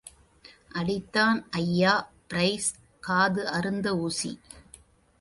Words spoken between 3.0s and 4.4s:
காது அறுந்த ஊசி.